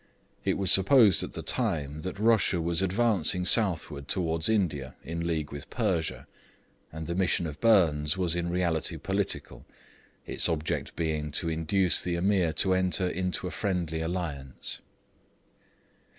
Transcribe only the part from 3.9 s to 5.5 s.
towards India in